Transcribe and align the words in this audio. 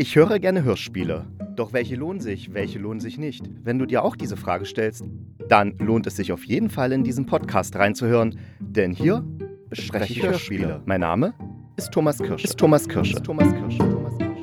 Ich 0.00 0.14
höre 0.14 0.38
gerne 0.38 0.62
Hörspiele. 0.62 1.26
Doch 1.56 1.72
welche 1.72 1.96
lohnen 1.96 2.20
sich, 2.20 2.54
welche 2.54 2.78
lohnen 2.78 3.00
sich 3.00 3.18
nicht? 3.18 3.42
Wenn 3.64 3.80
du 3.80 3.84
dir 3.84 4.04
auch 4.04 4.14
diese 4.14 4.36
Frage 4.36 4.64
stellst, 4.64 5.02
dann 5.48 5.76
lohnt 5.78 6.06
es 6.06 6.14
sich 6.14 6.30
auf 6.30 6.44
jeden 6.44 6.70
Fall 6.70 6.92
in 6.92 7.02
diesen 7.02 7.26
Podcast 7.26 7.74
reinzuhören, 7.74 8.38
denn 8.60 8.92
hier 8.92 9.24
bespreche 9.68 10.12
ich 10.12 10.22
Hörspiele. 10.22 10.82
Mein 10.86 11.00
Name 11.00 11.34
ist 11.76 11.90
Thomas 11.90 12.18
Kirsch. 12.18 12.44
Ist 12.44 12.56
Thomas 12.56 12.88
Kirsch. 12.88 13.12
Ist 13.12 13.24
Thomas 13.24 13.52
Kirsch. 13.52 13.76
Thomas 13.78 14.18
Kirsch. 14.18 14.38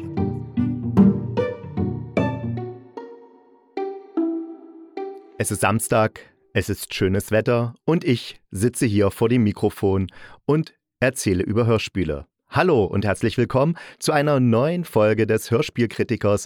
Es 5.37 5.51
ist 5.51 5.61
Samstag, 5.61 6.19
es 6.51 6.67
ist 6.67 6.93
schönes 6.93 7.31
Wetter 7.31 7.75
und 7.85 8.03
ich 8.03 8.41
sitze 8.51 8.85
hier 8.85 9.09
vor 9.09 9.29
dem 9.29 9.43
Mikrofon 9.43 10.07
und 10.45 10.73
erzähle 10.99 11.43
über 11.43 11.65
Hörspiele. 11.65 12.25
Hallo 12.55 12.85
und 12.85 13.03
herzlich 13.03 13.37
willkommen 13.37 13.77
zu 13.99 14.13
einer 14.13 14.39
neuen 14.39 14.85
Folge 14.85 15.27
des 15.27 15.51
Hörspielkritikers. 15.51 16.45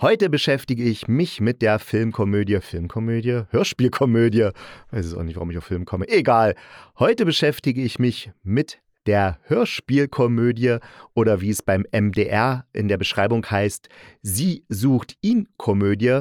Heute 0.00 0.30
beschäftige 0.30 0.82
ich 0.82 1.06
mich 1.06 1.38
mit 1.38 1.60
der 1.60 1.78
Filmkomödie, 1.78 2.60
Filmkomödie, 2.62 3.42
Hörspielkomödie. 3.50 4.52
Weiß 4.90 5.12
auch 5.12 5.22
nicht, 5.22 5.36
warum 5.36 5.50
ich 5.50 5.58
auf 5.58 5.64
Film 5.64 5.84
komme. 5.84 6.08
Egal. 6.08 6.54
Heute 6.98 7.26
beschäftige 7.26 7.82
ich 7.82 7.98
mich 7.98 8.30
mit 8.42 8.78
der 9.04 9.38
Hörspielkomödie 9.42 10.78
oder 11.12 11.42
wie 11.42 11.50
es 11.50 11.60
beim 11.60 11.84
MDR 11.92 12.64
in 12.72 12.88
der 12.88 12.96
Beschreibung 12.96 13.44
heißt, 13.44 13.90
Sie 14.22 14.64
sucht 14.70 15.18
ihn 15.20 15.46
Komödie. 15.58 16.20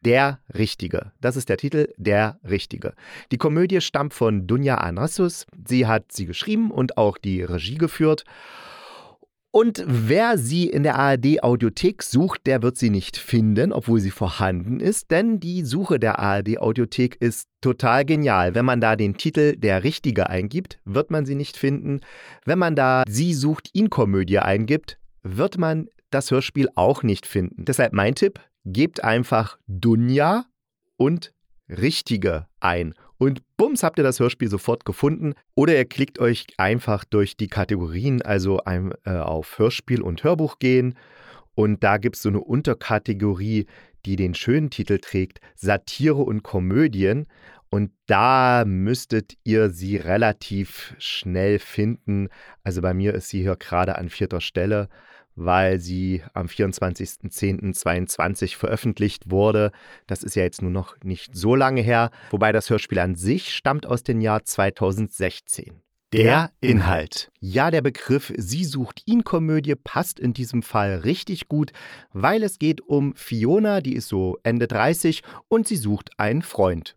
Der 0.00 0.40
Richtige. 0.56 1.12
Das 1.20 1.36
ist 1.36 1.50
der 1.50 1.58
Titel, 1.58 1.92
Der 1.98 2.40
Richtige. 2.48 2.94
Die 3.32 3.36
Komödie 3.36 3.82
stammt 3.82 4.14
von 4.14 4.46
Dunja 4.46 4.76
Anassus. 4.76 5.44
Sie 5.66 5.86
hat 5.86 6.12
sie 6.12 6.24
geschrieben 6.24 6.70
und 6.70 6.96
auch 6.96 7.18
die 7.18 7.42
Regie 7.42 7.76
geführt. 7.76 8.24
Und 9.50 9.82
wer 9.86 10.36
sie 10.36 10.68
in 10.68 10.82
der 10.82 10.96
ARD 10.96 11.42
Audiothek 11.42 12.02
sucht, 12.02 12.46
der 12.46 12.62
wird 12.62 12.76
sie 12.76 12.90
nicht 12.90 13.16
finden, 13.16 13.72
obwohl 13.72 13.98
sie 13.98 14.10
vorhanden 14.10 14.78
ist, 14.78 15.10
denn 15.10 15.40
die 15.40 15.64
Suche 15.64 15.98
der 15.98 16.18
ARD 16.18 16.58
Audiothek 16.58 17.16
ist 17.20 17.48
total 17.62 18.04
genial. 18.04 18.54
Wenn 18.54 18.66
man 18.66 18.82
da 18.82 18.94
den 18.94 19.16
Titel 19.16 19.56
Der 19.56 19.84
Richtige 19.84 20.28
eingibt, 20.28 20.80
wird 20.84 21.10
man 21.10 21.24
sie 21.24 21.34
nicht 21.34 21.56
finden. 21.56 22.00
Wenn 22.44 22.58
man 22.58 22.76
da 22.76 23.04
Sie 23.08 23.32
sucht 23.32 23.70
ihn 23.72 23.88
Komödie 23.88 24.38
eingibt, 24.38 24.98
wird 25.22 25.56
man 25.56 25.88
das 26.10 26.30
Hörspiel 26.30 26.68
auch 26.74 27.02
nicht 27.02 27.26
finden. 27.26 27.64
Deshalb 27.64 27.94
mein 27.94 28.14
Tipp, 28.14 28.40
gebt 28.64 29.02
einfach 29.02 29.58
Dunja 29.66 30.44
und 30.96 31.32
Richtige 31.68 32.46
ein 32.60 32.94
bums 33.58 33.82
habt 33.82 33.98
ihr 33.98 34.04
das 34.04 34.20
Hörspiel 34.20 34.48
sofort 34.48 34.86
gefunden. 34.86 35.34
Oder 35.54 35.76
ihr 35.76 35.84
klickt 35.84 36.18
euch 36.18 36.46
einfach 36.56 37.04
durch 37.04 37.36
die 37.36 37.48
Kategorien, 37.48 38.22
also 38.22 38.60
ein, 38.64 38.94
äh, 39.04 39.10
auf 39.10 39.58
Hörspiel 39.58 40.00
und 40.00 40.24
Hörbuch 40.24 40.58
gehen. 40.58 40.94
Und 41.54 41.84
da 41.84 41.98
gibt 41.98 42.16
es 42.16 42.22
so 42.22 42.30
eine 42.30 42.40
Unterkategorie, 42.40 43.66
die 44.06 44.16
den 44.16 44.34
schönen 44.34 44.70
Titel 44.70 44.98
trägt, 44.98 45.40
Satire 45.56 46.22
und 46.22 46.42
Komödien. 46.42 47.26
Und 47.68 47.90
da 48.06 48.64
müsstet 48.64 49.34
ihr 49.44 49.68
sie 49.68 49.96
relativ 49.96 50.94
schnell 50.98 51.58
finden. 51.58 52.28
Also 52.62 52.80
bei 52.80 52.94
mir 52.94 53.12
ist 53.12 53.28
sie 53.28 53.42
hier 53.42 53.56
gerade 53.56 53.96
an 53.96 54.08
vierter 54.08 54.40
Stelle 54.40 54.88
weil 55.38 55.78
sie 55.78 56.22
am 56.34 56.46
24.10.22 56.46 58.56
veröffentlicht 58.56 59.30
wurde. 59.30 59.72
Das 60.06 60.22
ist 60.22 60.36
ja 60.36 60.42
jetzt 60.42 60.60
nur 60.62 60.70
noch 60.70 60.96
nicht 61.02 61.36
so 61.36 61.54
lange 61.54 61.80
her, 61.80 62.10
wobei 62.30 62.52
das 62.52 62.68
Hörspiel 62.70 62.98
an 62.98 63.14
sich 63.14 63.54
stammt 63.54 63.86
aus 63.86 64.02
dem 64.02 64.20
Jahr 64.20 64.44
2016. 64.44 65.80
Der 66.12 66.50
Inhalt. 66.62 67.30
Ja, 67.38 67.70
der 67.70 67.82
Begriff 67.82 68.32
Sie 68.36 68.64
sucht 68.64 69.02
ihn 69.04 69.24
Komödie 69.24 69.74
passt 69.74 70.18
in 70.18 70.32
diesem 70.32 70.62
Fall 70.62 71.00
richtig 71.00 71.48
gut, 71.48 71.72
weil 72.14 72.42
es 72.42 72.58
geht 72.58 72.80
um 72.80 73.14
Fiona, 73.14 73.82
die 73.82 73.94
ist 73.94 74.08
so 74.08 74.38
Ende 74.42 74.68
30 74.68 75.22
und 75.48 75.68
sie 75.68 75.76
sucht 75.76 76.18
einen 76.18 76.40
Freund. 76.40 76.94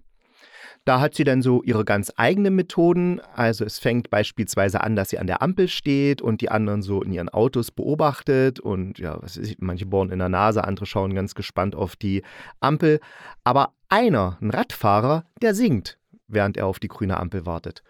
Da 0.84 1.00
hat 1.00 1.14
sie 1.14 1.24
dann 1.24 1.44
so 1.44 1.62
ihre 1.62 1.86
ganz 1.86 2.12
eigenen 2.16 2.56
Methoden. 2.56 3.22
Also 3.36 3.64
es 3.66 3.78
fängt 3.78 4.10
beispielsweise 4.10 4.82
an, 4.82 4.96
dass 4.96 5.10
sie 5.10 5.20
an 5.20 5.28
der 5.28 5.44
Ampel 5.44 5.68
steht 5.68 6.24
und 6.24 6.42
die 6.42 6.50
anderen 6.50 6.82
so 6.82 7.04
in 7.04 7.12
ihren 7.12 7.30
Autos 7.30 7.70
beobachtet 7.70 8.60
und 8.60 8.98
ja, 8.98 9.22
was 9.22 9.38
ist, 9.38 9.62
manche 9.62 9.86
bohren 9.86 10.10
in 10.10 10.18
der 10.18 10.30
Nase, 10.30 10.64
andere 10.64 10.88
schauen 10.88 11.14
ganz 11.14 11.36
gespannt 11.36 11.76
auf 11.76 11.96
die 11.96 12.24
Ampel. 12.62 13.00
Aber 13.44 13.74
einer, 13.90 14.40
ein 14.42 14.50
Radfahrer, 14.50 15.26
der 15.42 15.54
singt, 15.54 16.00
während 16.28 16.58
er 16.58 16.66
auf 16.66 16.80
die 16.80 16.88
grüne 16.88 17.18
Ampel 17.18 17.46
wartet. 17.46 17.84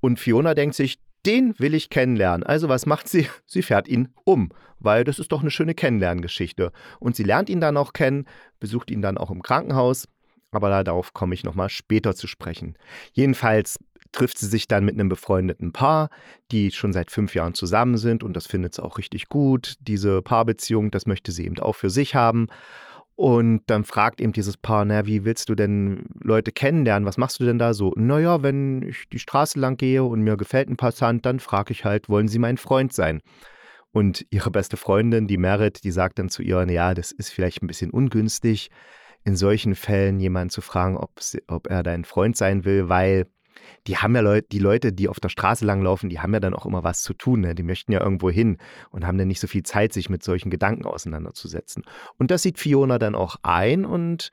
Und 0.00 0.18
Fiona 0.18 0.54
denkt 0.54 0.74
sich, 0.74 0.98
den 1.26 1.58
will 1.58 1.74
ich 1.74 1.90
kennenlernen. 1.90 2.46
Also 2.46 2.70
was 2.70 2.86
macht 2.86 3.08
sie? 3.08 3.28
Sie 3.46 3.62
fährt 3.62 3.88
ihn 3.88 4.08
um, 4.24 4.50
weil 4.78 5.04
das 5.04 5.18
ist 5.18 5.32
doch 5.32 5.42
eine 5.42 5.50
schöne 5.50 5.74
Kennenlerngeschichte. 5.74 6.72
Und 6.98 7.14
sie 7.14 7.24
lernt 7.24 7.50
ihn 7.50 7.60
dann 7.60 7.76
auch 7.76 7.92
kennen, 7.92 8.26
besucht 8.58 8.90
ihn 8.90 9.02
dann 9.02 9.18
auch 9.18 9.30
im 9.30 9.42
Krankenhaus 9.42 10.08
aber 10.50 10.82
darauf 10.82 11.12
komme 11.12 11.34
ich 11.34 11.44
nochmal 11.44 11.68
später 11.68 12.14
zu 12.14 12.26
sprechen. 12.26 12.76
Jedenfalls 13.12 13.78
trifft 14.12 14.38
sie 14.38 14.46
sich 14.46 14.68
dann 14.68 14.84
mit 14.84 14.94
einem 14.94 15.08
befreundeten 15.08 15.72
Paar, 15.72 16.10
die 16.50 16.70
schon 16.70 16.92
seit 16.92 17.10
fünf 17.10 17.34
Jahren 17.34 17.54
zusammen 17.54 17.98
sind 17.98 18.22
und 18.22 18.34
das 18.34 18.46
findet 18.46 18.74
sie 18.74 18.82
auch 18.82 18.98
richtig 18.98 19.28
gut. 19.28 19.74
Diese 19.80 20.22
Paarbeziehung, 20.22 20.90
das 20.90 21.06
möchte 21.06 21.32
sie 21.32 21.44
eben 21.44 21.58
auch 21.58 21.74
für 21.74 21.90
sich 21.90 22.14
haben. 22.14 22.48
Und 23.16 23.62
dann 23.66 23.84
fragt 23.84 24.20
eben 24.20 24.32
dieses 24.32 24.56
Paar, 24.56 24.84
na, 24.84 25.04
wie 25.04 25.24
willst 25.24 25.48
du 25.48 25.56
denn 25.56 26.06
Leute 26.22 26.52
kennenlernen? 26.52 27.04
Was 27.04 27.16
machst 27.16 27.40
du 27.40 27.44
denn 27.44 27.58
da 27.58 27.74
so? 27.74 27.92
Naja, 27.96 28.44
wenn 28.44 28.82
ich 28.82 29.08
die 29.08 29.18
Straße 29.18 29.58
lang 29.58 29.76
gehe 29.76 30.04
und 30.04 30.22
mir 30.22 30.36
gefällt 30.36 30.68
ein 30.68 30.76
Passant, 30.76 31.26
dann 31.26 31.40
frage 31.40 31.72
ich 31.72 31.84
halt, 31.84 32.08
wollen 32.08 32.28
Sie 32.28 32.38
mein 32.38 32.58
Freund 32.58 32.92
sein? 32.92 33.20
Und 33.90 34.24
ihre 34.30 34.52
beste 34.52 34.76
Freundin, 34.76 35.26
die 35.26 35.36
Merit, 35.36 35.82
die 35.82 35.90
sagt 35.90 36.20
dann 36.20 36.28
zu 36.28 36.42
ihr, 36.42 36.64
ja, 36.70 36.94
das 36.94 37.10
ist 37.10 37.30
vielleicht 37.30 37.60
ein 37.60 37.66
bisschen 37.66 37.90
ungünstig 37.90 38.70
in 39.24 39.36
solchen 39.36 39.74
Fällen 39.74 40.20
jemanden 40.20 40.50
zu 40.50 40.60
fragen, 40.60 40.96
ob, 40.96 41.20
ob 41.48 41.66
er 41.68 41.82
dein 41.82 42.04
Freund 42.04 42.36
sein 42.36 42.64
will, 42.64 42.88
weil 42.88 43.26
die 43.86 43.96
haben 43.96 44.14
ja 44.14 44.20
Leute, 44.20 44.46
die 44.50 44.58
Leute, 44.58 44.92
die 44.92 45.08
auf 45.08 45.20
der 45.20 45.28
Straße 45.28 45.64
langlaufen, 45.64 46.10
die 46.10 46.20
haben 46.20 46.32
ja 46.32 46.40
dann 46.40 46.54
auch 46.54 46.66
immer 46.66 46.84
was 46.84 47.02
zu 47.02 47.14
tun. 47.14 47.40
Ne? 47.40 47.54
Die 47.54 47.62
möchten 47.62 47.92
ja 47.92 48.00
irgendwo 48.00 48.30
hin 48.30 48.58
und 48.90 49.06
haben 49.06 49.18
dann 49.18 49.28
nicht 49.28 49.40
so 49.40 49.46
viel 49.46 49.62
Zeit, 49.62 49.92
sich 49.92 50.10
mit 50.10 50.22
solchen 50.22 50.50
Gedanken 50.50 50.84
auseinanderzusetzen. 50.84 51.84
Und 52.18 52.30
das 52.30 52.42
sieht 52.42 52.58
Fiona 52.58 52.98
dann 52.98 53.14
auch 53.14 53.36
ein 53.42 53.84
und 53.84 54.30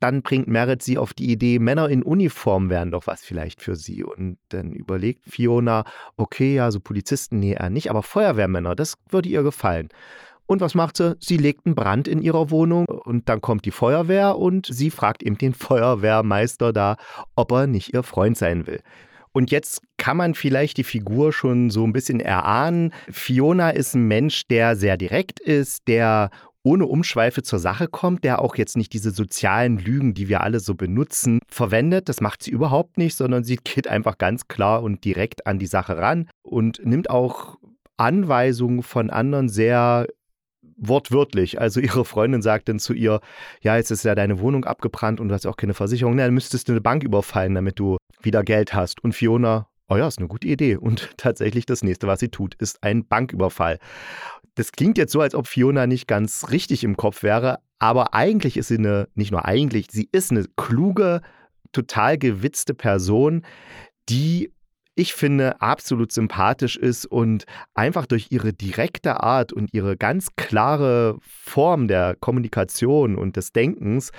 dann 0.00 0.22
bringt 0.22 0.46
Merit 0.46 0.82
sie 0.82 0.98
auf 0.98 1.14
die 1.14 1.30
Idee, 1.30 1.58
Männer 1.58 1.88
in 1.88 2.02
Uniform 2.02 2.68
wären 2.68 2.90
doch 2.90 3.06
was 3.06 3.24
vielleicht 3.24 3.62
für 3.62 3.76
sie. 3.76 4.04
Und 4.04 4.38
dann 4.50 4.72
überlegt 4.72 5.24
Fiona, 5.24 5.84
okay, 6.16 6.54
ja, 6.54 6.70
so 6.70 6.80
Polizisten, 6.80 7.38
nee, 7.38 7.54
er 7.54 7.70
nicht, 7.70 7.90
aber 7.90 8.02
Feuerwehrmänner, 8.02 8.74
das 8.74 8.96
würde 9.08 9.28
ihr 9.28 9.42
gefallen. 9.42 9.88
Und 10.46 10.60
was 10.60 10.74
macht 10.74 10.96
sie? 10.96 11.16
Sie 11.20 11.36
legt 11.36 11.66
einen 11.66 11.74
Brand 11.74 12.08
in 12.08 12.22
ihrer 12.22 12.50
Wohnung 12.50 12.86
und 12.86 13.28
dann 13.28 13.40
kommt 13.40 13.64
die 13.64 13.70
Feuerwehr 13.70 14.38
und 14.38 14.66
sie 14.70 14.90
fragt 14.90 15.22
eben 15.22 15.38
den 15.38 15.54
Feuerwehrmeister 15.54 16.72
da, 16.72 16.96
ob 17.34 17.52
er 17.52 17.66
nicht 17.66 17.92
ihr 17.94 18.02
Freund 18.02 18.36
sein 18.36 18.66
will. 18.66 18.80
Und 19.32 19.50
jetzt 19.50 19.82
kann 19.98 20.16
man 20.16 20.34
vielleicht 20.34 20.78
die 20.78 20.84
Figur 20.84 21.30
schon 21.30 21.68
so 21.68 21.84
ein 21.84 21.92
bisschen 21.92 22.20
erahnen. 22.20 22.94
Fiona 23.10 23.68
ist 23.68 23.94
ein 23.94 24.08
Mensch, 24.08 24.46
der 24.48 24.76
sehr 24.76 24.96
direkt 24.96 25.40
ist, 25.40 25.88
der 25.88 26.30
ohne 26.62 26.86
Umschweife 26.86 27.42
zur 27.42 27.58
Sache 27.58 27.86
kommt, 27.86 28.24
der 28.24 28.40
auch 28.40 28.56
jetzt 28.56 28.76
nicht 28.76 28.92
diese 28.92 29.10
sozialen 29.10 29.78
Lügen, 29.78 30.14
die 30.14 30.28
wir 30.28 30.40
alle 30.40 30.58
so 30.58 30.74
benutzen, 30.74 31.38
verwendet. 31.48 32.08
Das 32.08 32.20
macht 32.20 32.42
sie 32.42 32.50
überhaupt 32.50 32.98
nicht, 32.98 33.14
sondern 33.14 33.44
sie 33.44 33.56
geht 33.56 33.86
einfach 33.86 34.18
ganz 34.18 34.48
klar 34.48 34.82
und 34.82 35.04
direkt 35.04 35.46
an 35.46 35.58
die 35.58 35.66
Sache 35.66 35.98
ran 35.98 36.28
und 36.42 36.84
nimmt 36.84 37.08
auch 37.08 37.56
Anweisungen 37.98 38.82
von 38.82 39.10
anderen 39.10 39.48
sehr 39.48 40.06
wortwörtlich. 40.76 41.60
Also 41.60 41.80
ihre 41.80 42.04
Freundin 42.04 42.42
sagt 42.42 42.68
dann 42.68 42.78
zu 42.78 42.92
ihr, 42.92 43.20
ja, 43.62 43.76
jetzt 43.76 43.90
ist 43.90 44.04
ja 44.04 44.14
deine 44.14 44.40
Wohnung 44.40 44.64
abgebrannt 44.64 45.20
und 45.20 45.28
du 45.28 45.34
hast 45.34 45.46
auch 45.46 45.56
keine 45.56 45.74
Versicherung. 45.74 46.14
Na, 46.16 46.24
dann 46.24 46.34
müsstest 46.34 46.68
du 46.68 46.72
eine 46.72 46.80
Bank 46.80 47.02
überfallen, 47.02 47.54
damit 47.54 47.78
du 47.78 47.96
wieder 48.22 48.42
Geld 48.42 48.74
hast. 48.74 49.02
Und 49.02 49.14
Fiona, 49.14 49.68
oh 49.88 49.96
ja, 49.96 50.06
ist 50.06 50.18
eine 50.18 50.28
gute 50.28 50.48
Idee. 50.48 50.76
Und 50.76 51.10
tatsächlich 51.16 51.66
das 51.66 51.82
nächste, 51.82 52.06
was 52.06 52.20
sie 52.20 52.28
tut, 52.28 52.54
ist 52.56 52.82
ein 52.82 53.06
Banküberfall. 53.06 53.78
Das 54.54 54.72
klingt 54.72 54.96
jetzt 54.96 55.12
so, 55.12 55.20
als 55.20 55.34
ob 55.34 55.46
Fiona 55.46 55.86
nicht 55.86 56.08
ganz 56.08 56.50
richtig 56.50 56.82
im 56.82 56.96
Kopf 56.96 57.22
wäre, 57.22 57.58
aber 57.78 58.14
eigentlich 58.14 58.56
ist 58.56 58.68
sie 58.68 58.78
eine, 58.78 59.08
nicht 59.14 59.30
nur 59.30 59.44
eigentlich, 59.44 59.88
sie 59.90 60.08
ist 60.12 60.30
eine 60.30 60.46
kluge, 60.56 61.20
total 61.72 62.16
gewitzte 62.16 62.72
Person, 62.72 63.44
die 64.08 64.50
ich 64.96 65.12
finde, 65.12 65.60
absolut 65.60 66.10
sympathisch 66.10 66.76
ist 66.76 67.04
und 67.04 67.44
einfach 67.74 68.06
durch 68.06 68.28
ihre 68.30 68.54
direkte 68.54 69.22
Art 69.22 69.52
und 69.52 69.72
ihre 69.72 69.96
ganz 69.96 70.28
klare 70.36 71.18
Form 71.20 71.86
der 71.86 72.16
Kommunikation 72.18 73.14
und 73.14 73.36
des 73.36 73.52
Denkens 73.52 74.10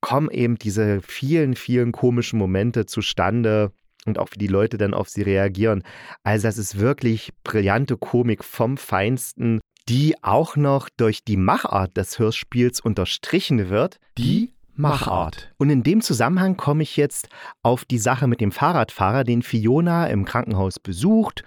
kommen 0.00 0.30
eben 0.30 0.56
diese 0.56 1.02
vielen, 1.02 1.56
vielen 1.56 1.90
komischen 1.90 2.38
Momente 2.38 2.86
zustande 2.86 3.72
und 4.06 4.18
auch 4.18 4.28
wie 4.32 4.38
die 4.38 4.46
Leute 4.46 4.78
dann 4.78 4.94
auf 4.94 5.08
sie 5.08 5.22
reagieren. 5.22 5.82
Also 6.22 6.46
das 6.46 6.58
ist 6.58 6.78
wirklich 6.78 7.32
brillante 7.42 7.96
Komik 7.96 8.44
vom 8.44 8.76
Feinsten, 8.76 9.60
die 9.88 10.14
auch 10.22 10.54
noch 10.54 10.88
durch 10.96 11.24
die 11.24 11.36
Machart 11.36 11.96
des 11.96 12.20
Hörspiels 12.20 12.78
unterstrichen 12.78 13.68
wird, 13.68 13.98
die 14.16 14.52
Machart. 14.80 15.52
Und 15.58 15.70
in 15.70 15.82
dem 15.82 16.00
Zusammenhang 16.00 16.56
komme 16.56 16.82
ich 16.82 16.96
jetzt 16.96 17.28
auf 17.62 17.84
die 17.84 17.98
Sache 17.98 18.26
mit 18.26 18.40
dem 18.40 18.52
Fahrradfahrer, 18.52 19.24
den 19.24 19.42
Fiona 19.42 20.06
im 20.06 20.24
Krankenhaus 20.24 20.78
besucht, 20.78 21.44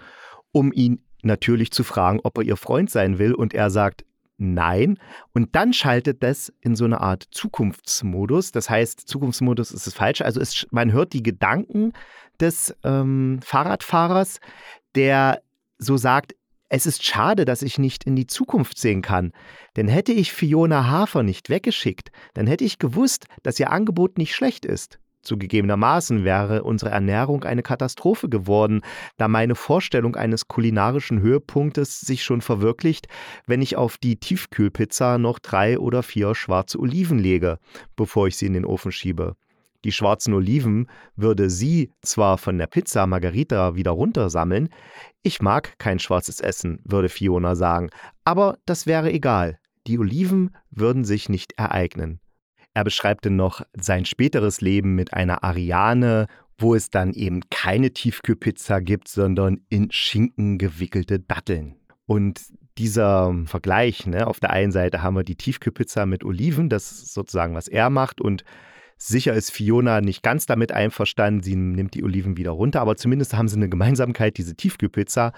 um 0.52 0.72
ihn 0.72 1.02
natürlich 1.22 1.70
zu 1.70 1.84
fragen, 1.84 2.20
ob 2.22 2.38
er 2.38 2.44
ihr 2.44 2.56
Freund 2.56 2.90
sein 2.90 3.18
will. 3.18 3.34
Und 3.34 3.54
er 3.54 3.70
sagt, 3.70 4.04
Nein. 4.36 4.98
Und 5.32 5.54
dann 5.54 5.72
schaltet 5.72 6.22
das 6.22 6.52
in 6.60 6.74
so 6.74 6.84
eine 6.84 7.00
Art 7.00 7.24
Zukunftsmodus. 7.30 8.50
Das 8.50 8.68
heißt, 8.68 9.00
Zukunftsmodus 9.08 9.70
ist 9.70 9.86
das 9.86 9.94
Falsche. 9.94 10.24
Also 10.24 10.40
es, 10.40 10.66
man 10.70 10.92
hört 10.92 11.12
die 11.12 11.22
Gedanken 11.22 11.92
des 12.40 12.74
ähm, 12.82 13.38
Fahrradfahrers, 13.42 14.40
der 14.96 15.40
so 15.78 15.96
sagt, 15.96 16.34
es 16.74 16.86
ist 16.86 17.04
schade, 17.04 17.44
dass 17.44 17.62
ich 17.62 17.78
nicht 17.78 18.02
in 18.02 18.16
die 18.16 18.26
Zukunft 18.26 18.78
sehen 18.78 19.00
kann. 19.00 19.30
Denn 19.76 19.86
hätte 19.86 20.10
ich 20.10 20.32
Fiona 20.32 20.90
Hafer 20.90 21.22
nicht 21.22 21.48
weggeschickt, 21.48 22.10
dann 22.34 22.48
hätte 22.48 22.64
ich 22.64 22.80
gewusst, 22.80 23.26
dass 23.44 23.60
ihr 23.60 23.70
Angebot 23.70 24.18
nicht 24.18 24.34
schlecht 24.34 24.64
ist. 24.66 24.98
Zugegebenermaßen 25.22 26.24
wäre 26.24 26.64
unsere 26.64 26.90
Ernährung 26.90 27.44
eine 27.44 27.62
Katastrophe 27.62 28.28
geworden, 28.28 28.80
da 29.18 29.28
meine 29.28 29.54
Vorstellung 29.54 30.16
eines 30.16 30.48
kulinarischen 30.48 31.20
Höhepunktes 31.20 32.00
sich 32.00 32.24
schon 32.24 32.40
verwirklicht, 32.40 33.06
wenn 33.46 33.62
ich 33.62 33.76
auf 33.76 33.96
die 33.96 34.16
Tiefkühlpizza 34.16 35.18
noch 35.18 35.38
drei 35.38 35.78
oder 35.78 36.02
vier 36.02 36.34
schwarze 36.34 36.80
Oliven 36.80 37.20
lege, 37.20 37.60
bevor 37.94 38.26
ich 38.26 38.36
sie 38.36 38.46
in 38.46 38.52
den 38.52 38.66
Ofen 38.66 38.90
schiebe. 38.90 39.36
Die 39.84 39.92
schwarzen 39.92 40.34
Oliven 40.34 40.88
würde 41.14 41.50
sie 41.50 41.92
zwar 42.02 42.38
von 42.38 42.58
der 42.58 42.66
Pizza 42.66 43.06
Margarita 43.06 43.76
wieder 43.76 43.92
runtersammeln, 43.92 44.70
ich 45.22 45.40
mag 45.40 45.78
kein 45.78 45.98
schwarzes 45.98 46.40
Essen, 46.40 46.80
würde 46.84 47.08
Fiona 47.08 47.54
sagen, 47.54 47.90
aber 48.24 48.58
das 48.66 48.86
wäre 48.86 49.12
egal. 49.12 49.58
Die 49.86 49.98
Oliven 49.98 50.50
würden 50.70 51.04
sich 51.04 51.28
nicht 51.28 51.52
ereignen. 51.58 52.20
Er 52.72 52.84
beschreibt 52.84 53.26
dann 53.26 53.36
noch 53.36 53.62
sein 53.78 54.04
späteres 54.04 54.60
Leben 54.60 54.94
mit 54.94 55.14
einer 55.14 55.44
Ariane, 55.44 56.26
wo 56.58 56.74
es 56.74 56.90
dann 56.90 57.12
eben 57.12 57.40
keine 57.50 57.92
Tiefkühlpizza 57.92 58.80
gibt, 58.80 59.08
sondern 59.08 59.60
in 59.68 59.90
Schinken 59.90 60.58
gewickelte 60.58 61.20
Datteln. 61.20 61.76
Und 62.06 62.40
dieser 62.78 63.34
Vergleich, 63.46 64.06
ne, 64.06 64.26
auf 64.26 64.40
der 64.40 64.50
einen 64.50 64.72
Seite 64.72 65.02
haben 65.02 65.16
wir 65.16 65.24
die 65.24 65.36
Tiefkühlpizza 65.36 66.06
mit 66.06 66.24
Oliven, 66.24 66.68
das 66.68 66.90
ist 66.90 67.14
sozusagen, 67.14 67.54
was 67.54 67.68
er 67.68 67.90
macht, 67.90 68.20
und 68.20 68.44
Sicher 69.06 69.34
ist 69.34 69.50
Fiona 69.50 70.00
nicht 70.00 70.22
ganz 70.22 70.46
damit 70.46 70.72
einverstanden. 70.72 71.42
Sie 71.42 71.56
nimmt 71.56 71.92
die 71.92 72.02
Oliven 72.02 72.38
wieder 72.38 72.52
runter, 72.52 72.80
aber 72.80 72.96
zumindest 72.96 73.34
haben 73.34 73.48
sie 73.48 73.56
eine 73.56 73.68
Gemeinsamkeit, 73.68 74.38
diese 74.38 74.56
Tiefkühlpizza. 74.56 75.34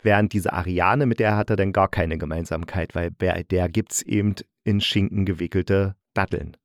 Während 0.00 0.32
diese 0.32 0.52
Ariane, 0.52 1.04
mit 1.04 1.18
der 1.18 1.36
hat 1.36 1.50
er 1.50 1.56
dann 1.56 1.72
gar 1.72 1.88
keine 1.88 2.16
Gemeinsamkeit, 2.16 2.94
weil 2.94 3.10
bei 3.10 3.42
der 3.42 3.68
gibt 3.68 3.90
es 3.90 4.02
eben 4.02 4.36
in 4.62 4.80
Schinken 4.80 5.24
gewickelte 5.24 5.96
Datteln. 6.14 6.56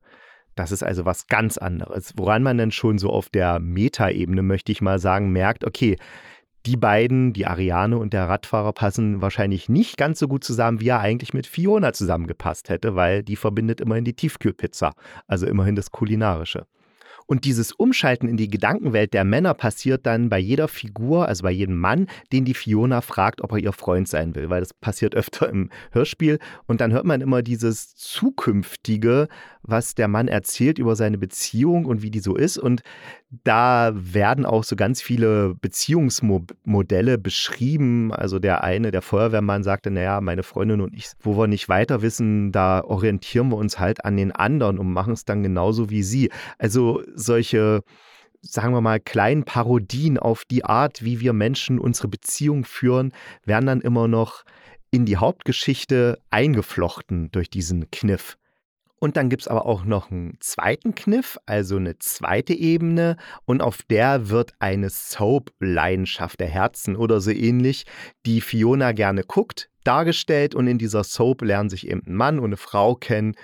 Das 0.54 0.72
ist 0.72 0.84
also 0.84 1.06
was 1.06 1.26
ganz 1.26 1.58
anderes, 1.58 2.14
woran 2.18 2.44
man 2.44 2.60
dann 2.60 2.72
schon 2.72 3.00
so 3.00 3.10
auf 3.10 3.30
der 3.30 3.60
Metaebene, 3.60 4.44
möchte 4.44 4.72
ich 4.72 4.80
mal 4.80 5.00
sagen, 5.00 5.32
merkt, 5.32 5.66
okay, 5.66 5.98
die 6.66 6.78
beiden, 6.78 7.34
die 7.34 7.46
Ariane 7.46 7.98
und 7.98 8.14
der 8.14 8.30
Radfahrer, 8.30 8.74
passen 8.74 9.22
wahrscheinlich 9.22 9.70
nicht 9.70 9.98
ganz 9.98 10.20
so 10.20 10.28
gut 10.28 10.44
zusammen, 10.44 10.80
wie 10.80 10.90
er 10.90 11.00
eigentlich 11.00 11.34
mit 11.34 11.46
Fiona 11.46 11.94
zusammengepasst 11.94 12.70
hätte, 12.70 12.96
weil 12.96 13.24
die 13.24 13.36
verbindet 13.36 13.82
immerhin 13.82 14.06
die 14.06 14.16
Tiefkühlpizza, 14.16 14.94
also 15.28 15.46
immerhin 15.46 15.76
das 15.76 15.92
Kulinarische. 15.92 16.66
Und 17.26 17.46
dieses 17.46 17.72
Umschalten 17.72 18.28
in 18.28 18.38
die 18.38 18.50
Gedankenwelt 18.50 19.14
der 19.14 19.24
Männer 19.24 19.54
passiert 19.54 20.06
dann 20.06 20.30
bei 20.30 20.40
jeder 20.40 20.68
Figur, 20.68 21.28
also 21.28 21.44
bei 21.44 21.52
jedem 21.52 21.78
Mann, 21.78 22.08
den 22.32 22.46
die 22.46 22.54
Fiona 22.54 23.02
fragt, 23.02 23.42
ob 23.42 23.52
er 23.52 23.60
ihr 23.60 23.74
Freund 23.74 24.08
sein 24.08 24.36
will, 24.36 24.50
weil 24.50 24.62
das 24.62 24.74
passiert 24.74 25.16
öfter 25.24 25.50
im 25.50 25.70
Hörspiel. 25.92 26.40
Und 26.68 26.82
dann 26.82 26.92
hört 26.92 27.06
man 27.06 27.22
immer 27.22 27.42
dieses 27.42 27.96
Zukünftige, 27.96 29.28
was 29.64 29.96
der 29.96 30.08
Mann 30.08 30.28
erzählt 30.28 30.78
über 30.78 30.96
seine 30.96 31.18
Beziehung 31.18 31.86
und 31.86 32.02
wie 32.02 32.12
die 32.12 32.20
so 32.20 32.36
ist. 32.36 32.58
Und 32.58 32.82
da 33.44 33.92
werden 33.96 34.46
auch 34.46 34.64
so 34.64 34.76
ganz 34.76 35.02
viele 35.02 35.56
Beziehungsmodelle 35.56 37.18
beschrieben. 37.18 38.14
Also 38.14 38.40
der 38.40 38.64
eine, 38.64 38.92
der 38.92 39.02
Feuerwehrmann, 39.02 39.64
sagte, 39.64 39.90
naja, 39.90 40.22
meine 40.22 40.44
Freundin 40.44 40.82
und 40.82 40.94
ich, 40.94 41.12
wo 41.22 41.38
wir 41.38 41.48
nicht 41.48 41.70
weiter 41.70 42.02
wissen, 42.02 42.52
da 42.52 42.84
orientieren 42.84 43.50
wir 43.50 43.58
uns 43.58 43.80
halt 43.80 44.06
an 44.06 44.18
den 44.18 44.32
anderen 44.32 44.78
und 44.78 44.92
machen 44.92 45.14
es 45.14 45.26
dann 45.26 45.42
genauso 45.42 45.90
wie 45.90 46.04
sie. 46.04 46.30
Also 46.60 47.02
solche 47.16 47.84
sagen 48.46 48.74
wir 48.74 48.82
mal, 48.82 49.00
kleinen 49.00 49.46
Parodien 49.46 50.20
auf 50.20 50.44
die 50.46 50.66
Art, 50.66 51.04
wie 51.04 51.22
wir 51.22 51.34
Menschen 51.34 51.80
unsere 51.80 52.10
Beziehung 52.10 52.66
führen, 52.66 53.14
werden 53.46 53.68
dann 53.68 53.82
immer 53.82 54.08
noch 54.08 54.44
in 54.92 55.06
die 55.06 55.18
Hauptgeschichte 55.18 56.20
eingeflochten 56.30 57.32
durch 57.32 57.50
diesen 57.50 57.90
Kniff. 57.90 58.38
Und 59.00 59.18
dann 59.18 59.30
gibt 59.30 59.42
es 59.42 59.48
aber 59.50 59.66
auch 59.66 59.84
noch 59.84 60.12
einen 60.12 60.38
zweiten 60.40 60.96
Kniff, 60.96 61.38
also 61.46 61.76
eine 61.76 62.00
zweite 62.00 62.54
Ebene, 62.54 63.18
und 63.44 63.62
auf 63.62 63.82
der 63.90 64.30
wird 64.30 64.54
eine 64.60 64.90
Soap-Leidenschaft 64.90 66.40
der 66.40 66.48
Herzen 66.48 66.96
oder 66.96 67.20
so 67.20 67.32
ähnlich, 67.32 67.86
die 68.26 68.40
Fiona 68.40 68.94
gerne 68.94 69.24
guckt, 69.24 69.70
dargestellt. 69.84 70.56
Und 70.56 70.68
in 70.68 70.78
dieser 70.78 71.04
Soap 71.04 71.42
lernen 71.42 71.70
sich 71.70 71.88
eben 71.90 72.04
ein 72.08 72.16
Mann 72.16 72.40
und 72.40 72.46
eine 72.46 72.58
Frau 72.58 72.96
kennen. 72.96 73.36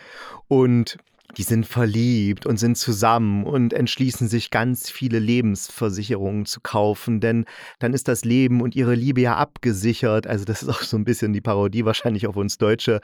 Und 0.48 0.98
die 1.38 1.44
sind 1.44 1.66
verliebt 1.66 2.46
und 2.46 2.58
sind 2.58 2.78
zusammen 2.78 3.44
und 3.44 3.74
entschließen 3.74 4.28
sich 4.28 4.52
ganz 4.52 4.90
viele 4.90 5.20
Lebensversicherungen 5.20 6.46
zu 6.46 6.60
kaufen, 6.62 7.20
denn 7.20 7.46
dann 7.80 7.94
ist 7.94 8.08
das 8.08 8.26
Leben 8.26 8.62
und 8.62 8.76
ihre 8.76 8.96
Liebe 8.96 9.22
ja 9.22 9.36
abgesichert. 9.36 10.28
Also 10.28 10.46
das 10.46 10.64
ist 10.64 10.70
auch 10.70 10.82
so 10.82 10.98
ein 10.98 11.04
bisschen 11.04 11.34
die 11.34 11.42
Parodie 11.42 11.86
wahrscheinlich 11.86 12.28
auf 12.28 12.36
uns 12.36 12.58
Deutsche, 12.58 13.00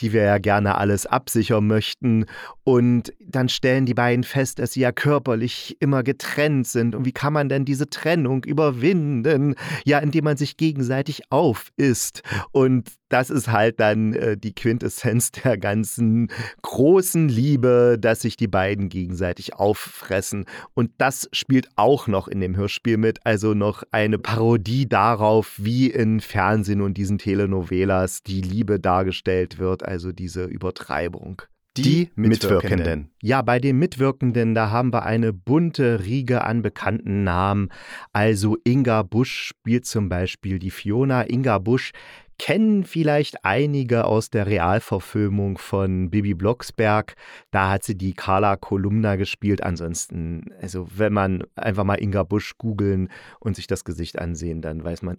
die 0.00 0.12
wir 0.12 0.22
ja 0.22 0.38
gerne 0.38 0.76
alles 0.76 1.06
absichern 1.06 1.66
möchten. 1.66 2.26
Und 2.64 3.12
dann 3.20 3.48
stellen 3.48 3.86
die 3.86 3.94
beiden 3.94 4.24
fest, 4.24 4.58
dass 4.58 4.72
sie 4.72 4.80
ja 4.80 4.92
körperlich 4.92 5.76
immer 5.80 6.02
getrennt 6.02 6.66
sind. 6.66 6.94
Und 6.94 7.04
wie 7.04 7.12
kann 7.12 7.32
man 7.32 7.48
denn 7.48 7.64
diese 7.64 7.88
Trennung 7.88 8.44
überwinden? 8.44 9.54
Ja, 9.84 9.98
indem 9.98 10.24
man 10.24 10.36
sich 10.36 10.56
gegenseitig 10.56 11.22
aufisst. 11.30 12.22
Und 12.52 12.99
das 13.10 13.28
ist 13.28 13.48
halt 13.48 13.80
dann 13.80 14.14
äh, 14.14 14.36
die 14.36 14.54
Quintessenz 14.54 15.30
der 15.44 15.58
ganzen 15.58 16.28
großen 16.62 17.28
Liebe, 17.28 17.98
dass 18.00 18.22
sich 18.22 18.36
die 18.36 18.48
beiden 18.48 18.88
gegenseitig 18.88 19.54
auffressen. 19.54 20.46
Und 20.74 20.92
das 20.98 21.28
spielt 21.32 21.68
auch 21.76 22.06
noch 22.06 22.28
in 22.28 22.40
dem 22.40 22.56
Hörspiel 22.56 22.96
mit, 22.96 23.18
also 23.26 23.52
noch 23.52 23.82
eine 23.90 24.18
Parodie 24.18 24.88
darauf, 24.88 25.54
wie 25.58 25.90
in 25.90 26.20
Fernsehen 26.20 26.80
und 26.80 26.94
diesen 26.94 27.18
Telenovelas 27.18 28.22
die 28.22 28.40
Liebe 28.40 28.80
dargestellt 28.80 29.58
wird, 29.58 29.84
also 29.84 30.12
diese 30.12 30.44
Übertreibung. 30.44 31.42
Die, 31.76 32.10
Mitwirkenden. 32.16 33.10
Ja, 33.22 33.42
bei 33.42 33.60
den 33.60 33.78
Mitwirkenden, 33.78 34.54
da 34.54 34.70
haben 34.70 34.92
wir 34.92 35.04
eine 35.04 35.32
bunte 35.32 36.04
Riege 36.04 36.42
an 36.44 36.62
bekannten 36.62 37.22
Namen. 37.22 37.68
Also 38.12 38.56
Inga 38.64 39.02
Busch 39.04 39.48
spielt 39.48 39.86
zum 39.86 40.08
Beispiel 40.08 40.58
die 40.58 40.72
Fiona. 40.72 41.22
Inga 41.30 41.58
Busch 41.58 41.92
kennen 42.40 42.84
vielleicht 42.84 43.44
einige 43.44 44.06
aus 44.06 44.30
der 44.30 44.46
Realverfilmung 44.46 45.58
von 45.58 46.08
Bibi 46.08 46.32
Blocksberg. 46.32 47.14
Da 47.50 47.68
hat 47.68 47.84
sie 47.84 47.98
die 47.98 48.14
Carla 48.14 48.56
Kolumna 48.56 49.16
gespielt. 49.16 49.62
Ansonsten, 49.62 50.46
also 50.58 50.88
wenn 50.96 51.12
man 51.12 51.44
einfach 51.54 51.84
mal 51.84 52.00
Inga 52.00 52.22
Busch 52.22 52.56
googeln 52.56 53.10
und 53.40 53.56
sich 53.56 53.66
das 53.66 53.84
Gesicht 53.84 54.18
ansehen, 54.18 54.62
dann 54.62 54.82
weiß 54.82 55.02
man 55.02 55.18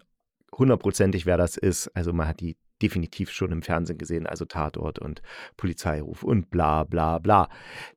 hundertprozentig, 0.57 1.27
wer 1.27 1.37
das 1.37 1.57
ist. 1.57 1.89
Also 1.95 2.11
man 2.11 2.27
hat 2.27 2.39
die 2.39 2.57
definitiv 2.81 3.29
schon 3.29 3.51
im 3.51 3.61
Fernsehen 3.61 3.99
gesehen, 3.99 4.25
also 4.25 4.45
Tatort 4.45 4.97
und 4.97 5.21
Polizeiruf 5.57 6.23
und 6.23 6.49
bla 6.49 6.83
bla 6.83 7.19
bla. 7.19 7.49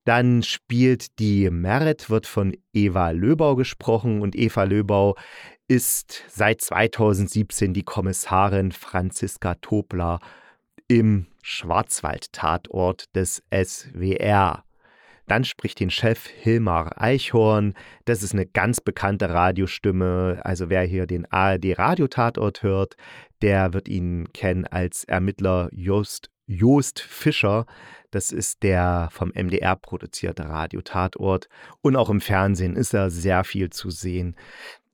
Dann 0.04 0.42
spielt 0.42 1.18
die 1.18 1.48
Merit, 1.48 2.10
wird 2.10 2.26
von 2.26 2.54
Eva 2.74 3.10
Löbau 3.10 3.56
gesprochen 3.56 4.20
und 4.20 4.36
Eva 4.36 4.64
Löbau 4.64 5.16
ist 5.68 6.24
seit 6.28 6.60
2017 6.60 7.72
die 7.72 7.82
Kommissarin 7.82 8.72
Franziska 8.72 9.54
Tobler 9.56 10.20
im 10.88 11.26
Schwarzwald-Tatort 11.42 13.14
des 13.14 13.42
SWR. 13.50 14.64
Dann 15.26 15.44
spricht 15.44 15.80
den 15.80 15.90
Chef 15.90 16.26
Hilmar 16.26 17.00
Eichhorn. 17.00 17.74
Das 18.04 18.22
ist 18.22 18.34
eine 18.34 18.44
ganz 18.44 18.82
bekannte 18.82 19.30
Radiostimme. 19.30 20.42
Also 20.44 20.68
wer 20.68 20.82
hier 20.82 21.06
den 21.06 21.24
ARD-Radiotatort 21.30 22.62
hört, 22.62 22.96
der 23.40 23.72
wird 23.72 23.88
ihn 23.88 24.28
kennen 24.34 24.66
als 24.66 25.04
Ermittler 25.04 25.70
Just, 25.72 26.30
Jost 26.46 27.00
Fischer. 27.00 27.64
Das 28.10 28.32
ist 28.32 28.62
der 28.62 29.08
vom 29.12 29.30
MDR 29.30 29.76
produzierte 29.76 30.46
Radiotatort. 30.46 31.48
Und 31.80 31.96
auch 31.96 32.10
im 32.10 32.20
Fernsehen 32.20 32.76
ist 32.76 32.92
er 32.92 33.10
sehr 33.10 33.44
viel 33.44 33.70
zu 33.70 33.88
sehen 33.88 34.36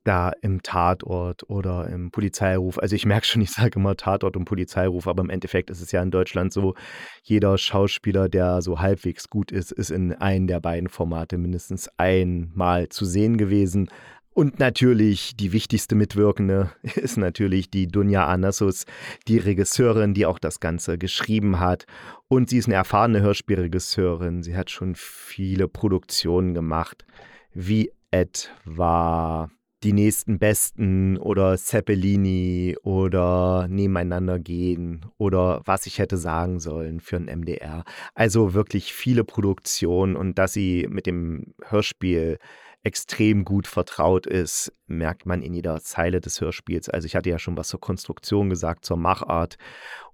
da 0.04 0.32
im 0.40 0.62
Tatort 0.62 1.48
oder 1.48 1.88
im 1.88 2.10
Polizeiruf. 2.10 2.78
Also 2.78 2.96
ich 2.96 3.04
merke 3.04 3.26
schon, 3.26 3.42
ich 3.42 3.50
sage 3.50 3.78
immer 3.78 3.96
Tatort 3.96 4.36
und 4.36 4.44
Polizeiruf, 4.44 5.06
aber 5.06 5.22
im 5.22 5.30
Endeffekt 5.30 5.70
ist 5.70 5.80
es 5.80 5.92
ja 5.92 6.02
in 6.02 6.10
Deutschland 6.10 6.52
so, 6.52 6.74
jeder 7.22 7.58
Schauspieler, 7.58 8.28
der 8.28 8.62
so 8.62 8.80
halbwegs 8.80 9.28
gut 9.28 9.52
ist, 9.52 9.72
ist 9.72 9.90
in 9.90 10.12
einem 10.12 10.46
der 10.46 10.60
beiden 10.60 10.88
Formate 10.88 11.38
mindestens 11.38 11.88
einmal 11.98 12.88
zu 12.88 13.04
sehen 13.04 13.36
gewesen. 13.36 13.90
Und 14.32 14.58
natürlich 14.58 15.36
die 15.36 15.52
wichtigste 15.52 15.94
Mitwirkende 15.94 16.70
ist 16.94 17.18
natürlich 17.18 17.70
die 17.70 17.88
Dunja 17.88 18.26
Anassus, 18.26 18.86
die 19.28 19.38
Regisseurin, 19.38 20.14
die 20.14 20.24
auch 20.24 20.38
das 20.38 20.60
Ganze 20.60 20.98
geschrieben 20.98 21.60
hat. 21.60 21.84
Und 22.28 22.48
sie 22.48 22.58
ist 22.58 22.66
eine 22.66 22.76
erfahrene 22.76 23.20
Hörspielregisseurin. 23.20 24.42
Sie 24.42 24.56
hat 24.56 24.70
schon 24.70 24.94
viele 24.94 25.68
Produktionen 25.68 26.54
gemacht, 26.54 27.04
wie 27.52 27.92
etwa 28.12 29.50
die 29.82 29.92
nächsten 29.92 30.38
Besten 30.38 31.16
oder 31.16 31.56
Zeppelini 31.56 32.76
oder 32.82 33.66
Nebeneinander 33.68 34.38
gehen 34.38 35.06
oder 35.16 35.62
was 35.64 35.86
ich 35.86 35.98
hätte 35.98 36.18
sagen 36.18 36.60
sollen 36.60 37.00
für 37.00 37.16
ein 37.16 37.24
MDR. 37.26 37.84
Also 38.14 38.52
wirklich 38.52 38.92
viele 38.92 39.24
Produktionen 39.24 40.16
und 40.16 40.38
dass 40.38 40.52
sie 40.52 40.86
mit 40.90 41.06
dem 41.06 41.54
Hörspiel 41.64 42.38
extrem 42.82 43.44
gut 43.44 43.66
vertraut 43.66 44.26
ist, 44.26 44.72
merkt 44.86 45.26
man 45.26 45.42
in 45.42 45.54
jeder 45.54 45.80
Zeile 45.80 46.20
des 46.20 46.40
Hörspiels. 46.40 46.88
Also 46.88 47.06
ich 47.06 47.14
hatte 47.14 47.30
ja 47.30 47.38
schon 47.38 47.56
was 47.56 47.68
zur 47.68 47.80
Konstruktion 47.80 48.48
gesagt, 48.48 48.84
zur 48.84 48.96
Machart. 48.96 49.56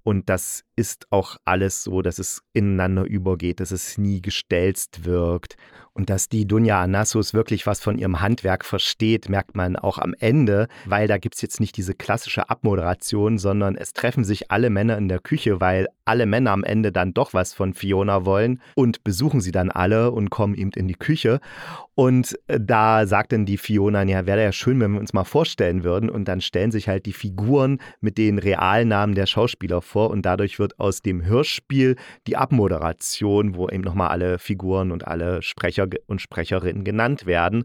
Und 0.06 0.28
das 0.28 0.62
ist 0.76 1.08
auch 1.10 1.36
alles 1.44 1.82
so, 1.82 2.00
dass 2.00 2.20
es 2.20 2.40
ineinander 2.52 3.02
übergeht, 3.02 3.58
dass 3.58 3.72
es 3.72 3.98
nie 3.98 4.22
gestelzt 4.22 5.04
wirkt. 5.04 5.56
Und 5.94 6.10
dass 6.10 6.28
die 6.28 6.46
Dunja 6.46 6.82
Anassos 6.82 7.32
wirklich 7.32 7.66
was 7.66 7.80
von 7.80 7.96
ihrem 7.96 8.20
Handwerk 8.20 8.66
versteht, 8.66 9.30
merkt 9.30 9.56
man 9.56 9.76
auch 9.76 9.96
am 9.96 10.14
Ende, 10.20 10.68
weil 10.84 11.08
da 11.08 11.16
gibt 11.16 11.36
es 11.36 11.42
jetzt 11.42 11.58
nicht 11.58 11.74
diese 11.78 11.94
klassische 11.94 12.50
Abmoderation, 12.50 13.38
sondern 13.38 13.76
es 13.76 13.94
treffen 13.94 14.22
sich 14.22 14.50
alle 14.50 14.68
Männer 14.68 14.98
in 14.98 15.08
der 15.08 15.20
Küche, 15.20 15.58
weil 15.58 15.88
alle 16.04 16.26
Männer 16.26 16.50
am 16.50 16.64
Ende 16.64 16.92
dann 16.92 17.14
doch 17.14 17.32
was 17.32 17.54
von 17.54 17.72
Fiona 17.72 18.26
wollen 18.26 18.60
und 18.74 19.04
besuchen 19.04 19.40
sie 19.40 19.52
dann 19.52 19.70
alle 19.70 20.10
und 20.10 20.28
kommen 20.28 20.54
eben 20.54 20.70
in 20.72 20.86
die 20.86 20.94
Küche. 20.94 21.40
Und 21.94 22.38
äh, 22.48 22.60
da 22.60 23.06
sagt 23.06 23.32
dann 23.32 23.46
die 23.46 23.56
Fiona, 23.56 24.02
ja, 24.02 24.26
wäre 24.26 24.42
ja 24.42 24.52
schön, 24.52 24.78
wenn 24.80 24.92
wir 24.92 25.00
uns 25.00 25.14
mal 25.14 25.24
vorstellen 25.24 25.82
würden. 25.82 26.10
Und 26.10 26.28
dann 26.28 26.42
stellen 26.42 26.70
sich 26.70 26.88
halt 26.88 27.06
die 27.06 27.14
Figuren 27.14 27.78
mit 28.00 28.18
den 28.18 28.38
Realnamen 28.38 29.14
der 29.14 29.24
Schauspieler 29.24 29.80
vor. 29.80 29.95
Und 30.04 30.22
dadurch 30.22 30.58
wird 30.58 30.78
aus 30.78 31.02
dem 31.02 31.24
Hörspiel 31.24 31.96
die 32.26 32.36
Abmoderation, 32.36 33.56
wo 33.56 33.68
eben 33.68 33.82
nochmal 33.82 34.08
alle 34.08 34.38
Figuren 34.38 34.92
und 34.92 35.06
alle 35.06 35.42
Sprecher 35.42 35.88
und 36.06 36.20
Sprecherinnen 36.20 36.84
genannt 36.84 37.26
werden. 37.26 37.64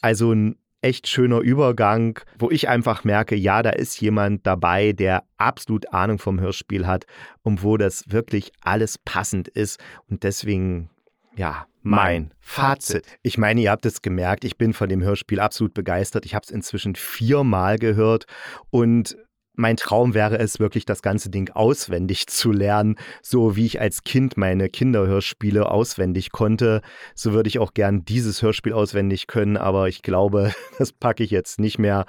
Also 0.00 0.32
ein 0.32 0.56
echt 0.82 1.06
schöner 1.06 1.38
Übergang, 1.38 2.18
wo 2.38 2.50
ich 2.50 2.68
einfach 2.68 3.04
merke, 3.04 3.36
ja, 3.36 3.62
da 3.62 3.70
ist 3.70 4.00
jemand 4.00 4.46
dabei, 4.46 4.92
der 4.92 5.22
absolut 5.36 5.92
Ahnung 5.92 6.18
vom 6.18 6.40
Hörspiel 6.40 6.86
hat 6.86 7.06
und 7.42 7.62
wo 7.62 7.76
das 7.76 8.04
wirklich 8.08 8.50
alles 8.60 8.98
passend 8.98 9.48
ist. 9.48 9.80
Und 10.08 10.24
deswegen 10.24 10.90
ja, 11.36 11.66
mein 11.82 12.32
Fazit. 12.40 13.06
Ich 13.22 13.38
meine, 13.38 13.60
ihr 13.60 13.70
habt 13.70 13.86
es 13.86 14.02
gemerkt, 14.02 14.44
ich 14.44 14.56
bin 14.56 14.72
von 14.72 14.88
dem 14.88 15.02
Hörspiel 15.02 15.40
absolut 15.40 15.74
begeistert. 15.74 16.26
Ich 16.26 16.34
habe 16.34 16.44
es 16.44 16.50
inzwischen 16.50 16.94
viermal 16.94 17.78
gehört 17.78 18.26
und 18.70 19.16
mein 19.62 19.76
Traum 19.76 20.12
wäre 20.12 20.38
es 20.38 20.58
wirklich, 20.58 20.84
das 20.84 21.02
ganze 21.02 21.30
Ding 21.30 21.50
auswendig 21.50 22.26
zu 22.26 22.50
lernen, 22.50 22.96
so 23.22 23.54
wie 23.54 23.64
ich 23.64 23.80
als 23.80 24.02
Kind 24.02 24.36
meine 24.36 24.68
Kinderhörspiele 24.68 25.70
auswendig 25.70 26.32
konnte. 26.32 26.82
So 27.14 27.32
würde 27.32 27.48
ich 27.48 27.60
auch 27.60 27.72
gern 27.72 28.04
dieses 28.04 28.42
Hörspiel 28.42 28.72
auswendig 28.72 29.28
können, 29.28 29.56
aber 29.56 29.88
ich 29.88 30.02
glaube, 30.02 30.52
das 30.78 30.92
packe 30.92 31.22
ich 31.22 31.30
jetzt 31.30 31.60
nicht 31.60 31.78
mehr, 31.78 32.06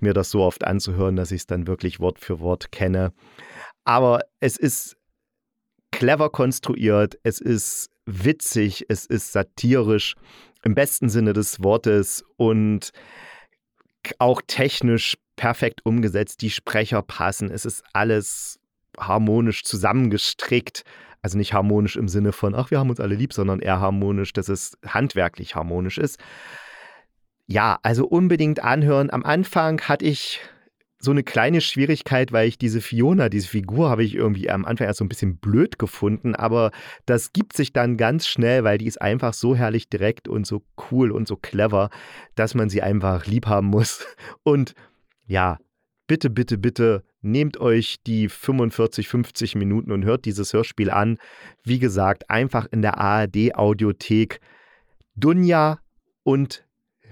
mir 0.00 0.14
das 0.14 0.30
so 0.30 0.42
oft 0.42 0.64
anzuhören, 0.64 1.14
dass 1.14 1.30
ich 1.30 1.42
es 1.42 1.46
dann 1.46 1.68
wirklich 1.68 2.00
Wort 2.00 2.18
für 2.18 2.40
Wort 2.40 2.72
kenne. 2.72 3.12
Aber 3.84 4.20
es 4.40 4.56
ist 4.56 4.96
clever 5.92 6.28
konstruiert, 6.28 7.16
es 7.22 7.40
ist 7.40 7.88
witzig, 8.04 8.84
es 8.88 9.06
ist 9.06 9.32
satirisch 9.32 10.16
im 10.64 10.74
besten 10.74 11.08
Sinne 11.08 11.34
des 11.34 11.62
Wortes 11.62 12.24
und 12.36 12.90
auch 14.18 14.42
technisch 14.46 15.16
perfekt 15.36 15.84
umgesetzt. 15.84 16.42
Die 16.42 16.50
Sprecher 16.50 17.02
passen, 17.02 17.50
es 17.50 17.64
ist 17.64 17.84
alles 17.92 18.58
harmonisch 18.98 19.64
zusammengestrickt. 19.64 20.84
Also 21.22 21.38
nicht 21.38 21.52
harmonisch 21.54 21.96
im 21.96 22.08
Sinne 22.08 22.32
von, 22.32 22.54
ach, 22.54 22.70
wir 22.70 22.78
haben 22.78 22.90
uns 22.90 23.00
alle 23.00 23.14
lieb, 23.14 23.32
sondern 23.32 23.60
eher 23.60 23.80
harmonisch, 23.80 24.32
dass 24.32 24.48
es 24.48 24.78
handwerklich 24.86 25.54
harmonisch 25.54 25.98
ist. 25.98 26.18
Ja, 27.46 27.78
also 27.82 28.06
unbedingt 28.06 28.62
anhören. 28.62 29.10
Am 29.10 29.24
Anfang 29.24 29.80
hatte 29.82 30.04
ich 30.04 30.40
so 30.98 31.10
eine 31.10 31.22
kleine 31.22 31.60
Schwierigkeit, 31.60 32.32
weil 32.32 32.48
ich 32.48 32.58
diese 32.58 32.80
Fiona, 32.80 33.28
diese 33.28 33.48
Figur, 33.48 33.90
habe 33.90 34.02
ich 34.02 34.14
irgendwie 34.14 34.50
am 34.50 34.64
Anfang 34.64 34.86
erst 34.86 34.98
so 34.98 35.04
ein 35.04 35.08
bisschen 35.08 35.36
blöd 35.36 35.78
gefunden, 35.78 36.34
aber 36.34 36.70
das 37.04 37.32
gibt 37.32 37.56
sich 37.56 37.72
dann 37.72 37.96
ganz 37.96 38.26
schnell, 38.26 38.64
weil 38.64 38.78
die 38.78 38.86
ist 38.86 39.00
einfach 39.00 39.34
so 39.34 39.54
herrlich 39.54 39.88
direkt 39.88 40.26
und 40.26 40.46
so 40.46 40.62
cool 40.90 41.12
und 41.12 41.28
so 41.28 41.36
clever, 41.36 41.90
dass 42.34 42.54
man 42.54 42.68
sie 42.68 42.82
einfach 42.82 43.26
lieb 43.26 43.46
haben 43.46 43.68
muss. 43.68 44.04
Und 44.42 44.74
ja, 45.26 45.58
bitte, 46.06 46.30
bitte, 46.30 46.58
bitte 46.58 47.04
nehmt 47.20 47.58
euch 47.58 47.96
die 48.06 48.28
45, 48.28 49.08
50 49.08 49.54
Minuten 49.56 49.92
und 49.92 50.04
hört 50.04 50.24
dieses 50.24 50.52
Hörspiel 50.52 50.90
an. 50.90 51.18
Wie 51.64 51.78
gesagt, 51.78 52.30
einfach 52.30 52.66
in 52.70 52.82
der 52.82 52.98
ARD-Audiothek 52.98 54.40
Dunja 55.16 55.80
und 56.22 56.64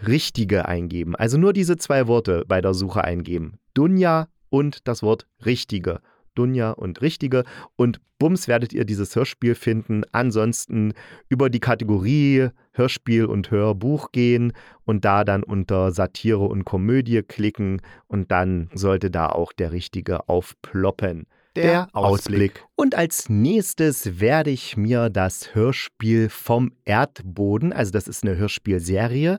Richtige 0.06 0.66
eingeben. 0.66 1.16
Also 1.16 1.38
nur 1.38 1.52
diese 1.52 1.76
zwei 1.76 2.06
Worte 2.06 2.44
bei 2.46 2.60
der 2.60 2.74
Suche 2.74 3.04
eingeben. 3.04 3.58
Dunja 3.74 4.28
und 4.50 4.86
das 4.86 5.02
Wort 5.02 5.26
Richtige. 5.44 6.00
Dunja 6.34 6.70
und 6.70 7.02
Richtige. 7.02 7.44
Und 7.76 8.00
bums 8.18 8.48
werdet 8.48 8.72
ihr 8.72 8.84
dieses 8.84 9.14
Hörspiel 9.14 9.54
finden. 9.54 10.02
Ansonsten 10.12 10.94
über 11.28 11.50
die 11.50 11.60
Kategorie 11.60 12.48
Hörspiel 12.72 13.26
und 13.26 13.50
Hörbuch 13.50 14.12
gehen 14.12 14.52
und 14.84 15.04
da 15.04 15.24
dann 15.24 15.42
unter 15.42 15.92
Satire 15.92 16.44
und 16.44 16.64
Komödie 16.64 17.22
klicken 17.22 17.80
und 18.06 18.30
dann 18.30 18.68
sollte 18.74 19.10
da 19.10 19.28
auch 19.28 19.52
der 19.52 19.72
Richtige 19.72 20.28
aufploppen. 20.28 21.26
Der 21.56 21.88
Ausblick. 21.92 22.64
Und 22.74 22.96
als 22.96 23.28
nächstes 23.28 24.18
werde 24.18 24.50
ich 24.50 24.76
mir 24.76 25.08
das 25.08 25.54
Hörspiel 25.54 26.28
vom 26.28 26.72
Erdboden, 26.84 27.72
also 27.72 27.92
das 27.92 28.08
ist 28.08 28.24
eine 28.24 28.36
Hörspielserie, 28.36 29.38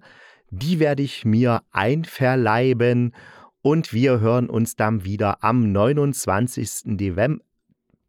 die 0.49 0.79
werde 0.79 1.03
ich 1.03 1.25
mir 1.25 1.61
einverleiben 1.71 3.13
und 3.65 3.93
wir 3.93 4.19
hören 4.19 4.47
uns 4.47 4.75
dann 4.75 5.05
wieder 5.05 5.43
am 5.43 5.71
29. 5.71 6.81
Devem 6.85 7.41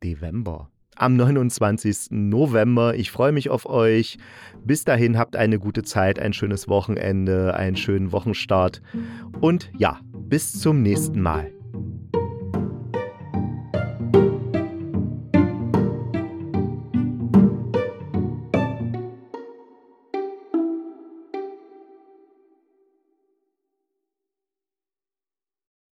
Devember. 0.02 0.68
Am 0.96 1.16
29. 1.16 2.08
November. 2.10 2.94
Ich 2.94 3.10
freue 3.10 3.32
mich 3.32 3.48
auf 3.48 3.64
euch. 3.64 4.18
Bis 4.66 4.84
dahin 4.84 5.16
habt 5.16 5.34
eine 5.34 5.58
gute 5.58 5.82
Zeit, 5.82 6.18
ein 6.18 6.34
schönes 6.34 6.68
Wochenende, 6.68 7.54
einen 7.54 7.76
schönen 7.76 8.12
Wochenstart. 8.12 8.82
Und 9.40 9.72
ja, 9.78 9.98
bis 10.12 10.60
zum 10.60 10.82
nächsten 10.82 11.22
Mal. 11.22 11.55